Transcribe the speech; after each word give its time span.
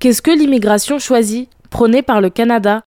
Qu'est-ce 0.00 0.22
que 0.22 0.30
l'immigration 0.30 1.00
choisie, 1.00 1.48
prônée 1.70 2.02
par 2.02 2.20
le 2.20 2.30
Canada 2.30 2.84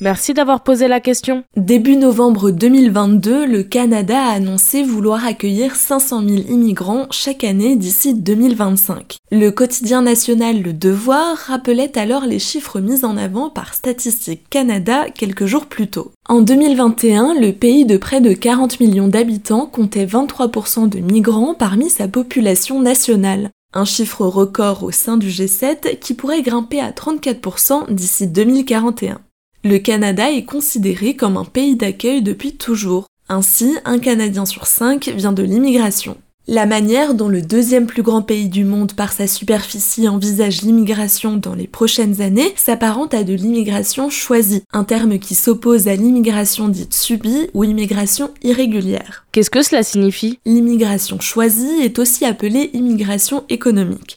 Merci 0.00 0.34
d'avoir 0.34 0.64
posé 0.64 0.88
la 0.88 0.98
question. 0.98 1.44
Début 1.56 1.94
novembre 1.94 2.50
2022, 2.50 3.46
le 3.46 3.62
Canada 3.62 4.18
a 4.18 4.32
annoncé 4.32 4.82
vouloir 4.82 5.24
accueillir 5.24 5.76
500 5.76 6.22
000 6.28 6.34
immigrants 6.48 7.06
chaque 7.12 7.44
année 7.44 7.76
d'ici 7.76 8.14
2025. 8.14 9.18
Le 9.30 9.50
quotidien 9.50 10.02
national 10.02 10.60
Le 10.60 10.72
Devoir 10.72 11.36
rappelait 11.36 11.96
alors 11.96 12.26
les 12.26 12.40
chiffres 12.40 12.80
mis 12.80 13.04
en 13.04 13.16
avant 13.16 13.48
par 13.48 13.74
Statistique 13.74 14.50
Canada 14.50 15.06
quelques 15.14 15.46
jours 15.46 15.66
plus 15.66 15.86
tôt. 15.86 16.10
En 16.28 16.40
2021, 16.40 17.34
le 17.34 17.52
pays 17.52 17.84
de 17.84 17.96
près 17.96 18.20
de 18.20 18.32
40 18.32 18.80
millions 18.80 19.08
d'habitants 19.08 19.66
comptait 19.66 20.06
23% 20.06 20.88
de 20.88 20.98
migrants 20.98 21.54
parmi 21.54 21.90
sa 21.90 22.08
population 22.08 22.82
nationale. 22.82 23.50
Un 23.74 23.84
chiffre 23.84 24.24
record 24.24 24.82
au 24.82 24.90
sein 24.90 25.18
du 25.18 25.28
G7 25.28 25.98
qui 25.98 26.14
pourrait 26.14 26.40
grimper 26.40 26.80
à 26.80 26.90
34% 26.90 27.92
d'ici 27.92 28.26
2041. 28.26 29.20
Le 29.62 29.78
Canada 29.78 30.30
est 30.30 30.46
considéré 30.46 31.16
comme 31.16 31.36
un 31.36 31.44
pays 31.44 31.76
d'accueil 31.76 32.22
depuis 32.22 32.56
toujours. 32.56 33.06
Ainsi, 33.28 33.76
un 33.84 33.98
Canadien 33.98 34.46
sur 34.46 34.66
cinq 34.66 35.08
vient 35.08 35.32
de 35.32 35.42
l'immigration. 35.42 36.16
La 36.50 36.64
manière 36.64 37.12
dont 37.12 37.28
le 37.28 37.42
deuxième 37.42 37.86
plus 37.86 38.02
grand 38.02 38.22
pays 38.22 38.48
du 38.48 38.64
monde 38.64 38.94
par 38.94 39.12
sa 39.12 39.26
superficie 39.26 40.08
envisage 40.08 40.62
l'immigration 40.62 41.36
dans 41.36 41.54
les 41.54 41.66
prochaines 41.66 42.22
années 42.22 42.54
s'apparente 42.56 43.12
à 43.12 43.22
de 43.22 43.34
l'immigration 43.34 44.08
choisie, 44.08 44.62
un 44.72 44.84
terme 44.84 45.18
qui 45.18 45.34
s'oppose 45.34 45.88
à 45.88 45.94
l'immigration 45.94 46.68
dite 46.68 46.94
subie 46.94 47.50
ou 47.52 47.64
immigration 47.64 48.30
irrégulière. 48.42 49.26
Qu'est-ce 49.30 49.50
que 49.50 49.60
cela 49.60 49.82
signifie? 49.82 50.38
L'immigration 50.46 51.20
choisie 51.20 51.82
est 51.82 51.98
aussi 51.98 52.24
appelée 52.24 52.70
immigration 52.72 53.44
économique. 53.50 54.16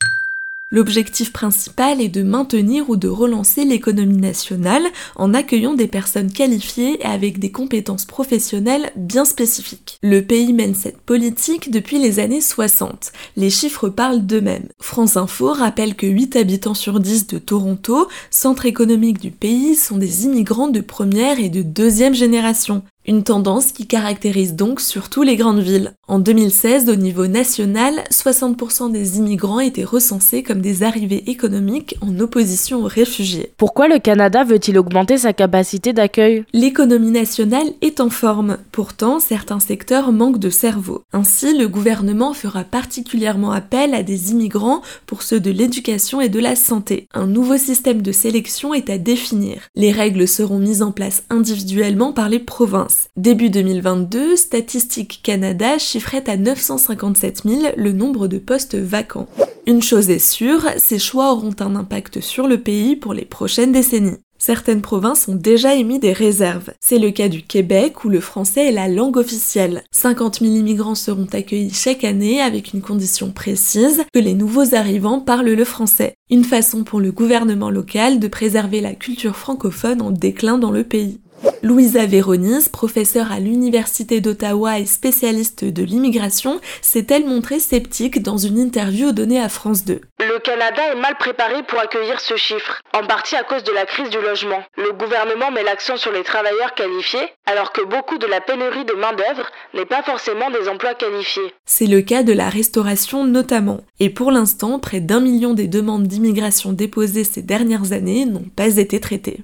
L'objectif 0.73 1.33
principal 1.33 1.99
est 1.99 2.07
de 2.07 2.23
maintenir 2.23 2.89
ou 2.89 2.95
de 2.95 3.09
relancer 3.09 3.65
l'économie 3.65 4.15
nationale 4.15 4.83
en 5.17 5.33
accueillant 5.33 5.73
des 5.73 5.87
personnes 5.87 6.31
qualifiées 6.31 7.01
et 7.01 7.05
avec 7.05 7.39
des 7.39 7.51
compétences 7.51 8.05
professionnelles 8.05 8.93
bien 8.95 9.25
spécifiques. 9.25 9.99
Le 10.01 10.21
pays 10.21 10.53
mène 10.53 10.73
cette 10.73 11.01
politique 11.01 11.71
depuis 11.71 11.99
les 11.99 12.19
années 12.19 12.39
60. 12.39 13.11
Les 13.35 13.49
chiffres 13.49 13.89
parlent 13.89 14.25
d'eux-mêmes. 14.25 14.69
France 14.79 15.17
Info 15.17 15.51
rappelle 15.51 15.95
que 15.95 16.07
8 16.07 16.37
habitants 16.37 16.73
sur 16.73 17.01
10 17.01 17.27
de 17.27 17.37
Toronto, 17.37 18.07
centre 18.29 18.65
économique 18.65 19.19
du 19.19 19.31
pays, 19.31 19.75
sont 19.75 19.97
des 19.97 20.23
immigrants 20.23 20.69
de 20.69 20.79
première 20.79 21.37
et 21.41 21.49
de 21.49 21.63
deuxième 21.63 22.13
génération. 22.13 22.81
Une 23.07 23.23
tendance 23.23 23.71
qui 23.71 23.87
caractérise 23.87 24.53
donc 24.53 24.79
surtout 24.79 25.23
les 25.23 25.35
grandes 25.35 25.61
villes. 25.61 25.93
En 26.07 26.19
2016, 26.19 26.87
au 26.87 26.95
niveau 26.95 27.25
national, 27.25 28.03
60% 28.11 28.91
des 28.91 29.17
immigrants 29.17 29.59
étaient 29.59 29.83
recensés 29.83 30.43
comme 30.43 30.61
des 30.61 30.83
arrivées 30.83 31.23
économiques 31.31 31.95
en 32.01 32.19
opposition 32.19 32.83
aux 32.83 32.87
réfugiés. 32.87 33.53
Pourquoi 33.57 33.87
le 33.87 33.97
Canada 33.97 34.43
veut-il 34.43 34.77
augmenter 34.77 35.17
sa 35.17 35.33
capacité 35.33 35.93
d'accueil? 35.93 36.43
L'économie 36.53 37.09
nationale 37.09 37.71
est 37.81 38.01
en 38.01 38.11
forme, 38.11 38.57
pourtant 38.71 39.19
certains 39.19 39.59
secteurs 39.59 40.11
manquent 40.11 40.37
de 40.37 40.51
cerveau. 40.51 41.01
Ainsi, 41.11 41.57
le 41.57 41.67
gouvernement 41.67 42.33
fera 42.33 42.63
particulièrement 42.63 43.51
appel 43.51 43.95
à 43.95 44.03
des 44.03 44.29
immigrants 44.29 44.83
pour 45.07 45.23
ceux 45.23 45.39
de 45.39 45.49
l'éducation 45.49 46.21
et 46.21 46.29
de 46.29 46.39
la 46.39 46.55
santé. 46.55 47.07
Un 47.15 47.25
nouveau 47.25 47.57
système 47.57 48.03
de 48.03 48.11
sélection 48.11 48.75
est 48.75 48.91
à 48.91 48.99
définir. 48.99 49.61
Les 49.75 49.91
règles 49.91 50.27
seront 50.27 50.59
mises 50.59 50.83
en 50.83 50.91
place 50.91 51.23
individuellement 51.31 52.13
par 52.13 52.29
les 52.29 52.39
provinces. 52.39 52.90
Début 53.17 53.49
2022, 53.49 54.35
Statistique 54.35 55.21
Canada 55.23 55.77
chiffrait 55.77 56.29
à 56.29 56.37
957 56.37 57.43
000 57.45 57.61
le 57.75 57.91
nombre 57.91 58.27
de 58.27 58.37
postes 58.37 58.75
vacants. 58.75 59.27
Une 59.67 59.81
chose 59.81 60.09
est 60.09 60.19
sûre, 60.19 60.65
ces 60.77 60.99
choix 60.99 61.33
auront 61.33 61.55
un 61.59 61.75
impact 61.75 62.19
sur 62.21 62.47
le 62.47 62.59
pays 62.59 62.95
pour 62.95 63.13
les 63.13 63.25
prochaines 63.25 63.71
décennies. 63.71 64.17
Certaines 64.39 64.81
provinces 64.81 65.27
ont 65.27 65.35
déjà 65.35 65.75
émis 65.75 65.99
des 65.99 66.13
réserves. 66.13 66.71
C'est 66.79 66.97
le 66.97 67.11
cas 67.11 67.29
du 67.29 67.43
Québec 67.43 68.03
où 68.03 68.09
le 68.09 68.19
français 68.19 68.69
est 68.69 68.71
la 68.71 68.87
langue 68.87 69.17
officielle. 69.17 69.83
50 69.91 70.39
000 70.39 70.55
immigrants 70.55 70.95
seront 70.95 71.27
accueillis 71.31 71.75
chaque 71.75 72.03
année 72.03 72.41
avec 72.41 72.73
une 72.73 72.81
condition 72.81 73.29
précise, 73.29 74.03
que 74.11 74.19
les 74.19 74.33
nouveaux 74.33 74.73
arrivants 74.73 75.19
parlent 75.19 75.51
le 75.51 75.63
français. 75.63 76.15
Une 76.31 76.43
façon 76.43 76.83
pour 76.83 76.99
le 76.99 77.11
gouvernement 77.11 77.69
local 77.69 78.19
de 78.19 78.27
préserver 78.27 78.81
la 78.81 78.95
culture 78.95 79.35
francophone 79.35 80.01
en 80.01 80.09
déclin 80.09 80.57
dans 80.57 80.71
le 80.71 80.85
pays. 80.85 81.19
Louisa 81.63 82.07
Véronis, 82.07 82.69
professeure 82.71 83.31
à 83.31 83.39
l'Université 83.39 84.19
d'Ottawa 84.19 84.79
et 84.79 84.87
spécialiste 84.87 85.63
de 85.63 85.83
l'immigration, 85.83 86.59
s'est-elle 86.81 87.25
montrée 87.25 87.59
sceptique 87.59 88.23
dans 88.23 88.37
une 88.37 88.57
interview 88.57 89.11
donnée 89.11 89.39
à 89.39 89.47
France 89.47 89.85
2. 89.85 90.01
Le 90.19 90.39
Canada 90.39 90.81
est 90.91 90.99
mal 90.99 91.15
préparé 91.19 91.61
pour 91.63 91.79
accueillir 91.79 92.19
ce 92.19 92.35
chiffre, 92.35 92.81
en 92.93 93.05
partie 93.05 93.35
à 93.35 93.43
cause 93.43 93.63
de 93.63 93.71
la 93.71 93.85
crise 93.85 94.09
du 94.09 94.19
logement. 94.19 94.63
Le 94.75 94.91
gouvernement 94.93 95.51
met 95.51 95.63
l'accent 95.63 95.97
sur 95.97 96.11
les 96.11 96.23
travailleurs 96.23 96.73
qualifiés, 96.73 97.29
alors 97.45 97.71
que 97.71 97.85
beaucoup 97.85 98.17
de 98.17 98.25
la 98.25 98.41
pénurie 98.41 98.85
de 98.85 98.93
main-d'œuvre 98.93 99.47
n'est 99.75 99.85
pas 99.85 100.01
forcément 100.01 100.49
des 100.49 100.67
emplois 100.67 100.95
qualifiés. 100.95 101.53
C'est 101.65 101.85
le 101.85 102.01
cas 102.01 102.23
de 102.23 102.33
la 102.33 102.49
restauration 102.49 103.23
notamment. 103.23 103.81
Et 103.99 104.09
pour 104.09 104.31
l'instant, 104.31 104.79
près 104.79 104.99
d'un 104.99 105.19
million 105.19 105.53
des 105.53 105.67
demandes 105.67 106.07
d'immigration 106.07 106.73
déposées 106.73 107.23
ces 107.23 107.43
dernières 107.43 107.91
années 107.91 108.25
n'ont 108.25 108.49
pas 108.55 108.77
été 108.77 108.99
traitées. 108.99 109.41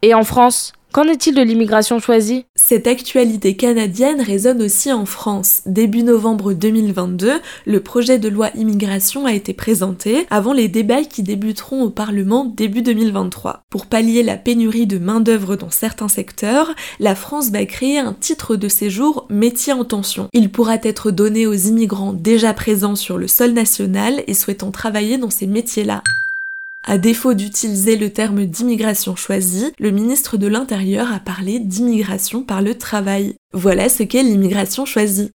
Et 0.00 0.14
en 0.14 0.24
France? 0.24 0.72
Qu'en 0.96 1.08
est-il 1.08 1.34
de 1.34 1.42
l'immigration 1.42 1.98
choisie? 1.98 2.46
Cette 2.54 2.86
actualité 2.86 3.54
canadienne 3.54 4.22
résonne 4.22 4.62
aussi 4.62 4.90
en 4.90 5.04
France. 5.04 5.60
Début 5.66 6.02
novembre 6.02 6.54
2022, 6.54 7.32
le 7.66 7.80
projet 7.80 8.18
de 8.18 8.30
loi 8.30 8.48
immigration 8.54 9.26
a 9.26 9.34
été 9.34 9.52
présenté 9.52 10.26
avant 10.30 10.54
les 10.54 10.68
débats 10.68 11.04
qui 11.04 11.22
débuteront 11.22 11.82
au 11.82 11.90
Parlement 11.90 12.46
début 12.46 12.80
2023. 12.80 13.64
Pour 13.68 13.84
pallier 13.84 14.22
la 14.22 14.38
pénurie 14.38 14.86
de 14.86 14.96
main-d'œuvre 14.96 15.56
dans 15.56 15.68
certains 15.68 16.08
secteurs, 16.08 16.74
la 16.98 17.14
France 17.14 17.50
va 17.50 17.66
créer 17.66 17.98
un 17.98 18.14
titre 18.14 18.56
de 18.56 18.68
séjour 18.68 19.26
métier 19.28 19.74
en 19.74 19.84
tension. 19.84 20.28
Il 20.32 20.50
pourra 20.50 20.76
être 20.82 21.10
donné 21.10 21.46
aux 21.46 21.52
immigrants 21.52 22.14
déjà 22.14 22.54
présents 22.54 22.96
sur 22.96 23.18
le 23.18 23.28
sol 23.28 23.52
national 23.52 24.24
et 24.26 24.32
souhaitant 24.32 24.70
travailler 24.70 25.18
dans 25.18 25.28
ces 25.28 25.46
métiers-là. 25.46 26.02
À 26.88 26.98
défaut 26.98 27.34
d'utiliser 27.34 27.96
le 27.96 28.10
terme 28.10 28.46
d'immigration 28.46 29.16
choisie, 29.16 29.72
le 29.80 29.90
ministre 29.90 30.36
de 30.36 30.46
l'Intérieur 30.46 31.12
a 31.12 31.18
parlé 31.18 31.58
d'immigration 31.58 32.44
par 32.44 32.62
le 32.62 32.76
travail. 32.76 33.34
Voilà 33.52 33.88
ce 33.88 34.04
qu'est 34.04 34.22
l'immigration 34.22 34.84
choisie. 34.84 35.32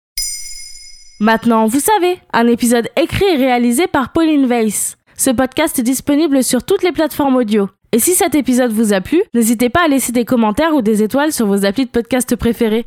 Maintenant, 1.20 1.66
vous 1.66 1.80
savez, 1.80 2.18
un 2.34 2.46
épisode 2.48 2.90
écrit 3.00 3.24
et 3.32 3.36
réalisé 3.36 3.86
par 3.86 4.12
Pauline 4.12 4.44
Weiss. 4.44 4.98
Ce 5.16 5.30
podcast 5.30 5.78
est 5.78 5.82
disponible 5.82 6.44
sur 6.44 6.64
toutes 6.64 6.82
les 6.82 6.92
plateformes 6.92 7.36
audio. 7.36 7.70
Et 7.92 7.98
si 7.98 8.12
cet 8.12 8.34
épisode 8.34 8.72
vous 8.72 8.92
a 8.92 9.00
plu, 9.00 9.22
n'hésitez 9.32 9.70
pas 9.70 9.86
à 9.86 9.88
laisser 9.88 10.12
des 10.12 10.26
commentaires 10.26 10.74
ou 10.74 10.82
des 10.82 11.02
étoiles 11.02 11.32
sur 11.32 11.46
vos 11.46 11.64
applis 11.64 11.86
de 11.86 11.90
podcast 11.90 12.36
préférés. 12.36 12.84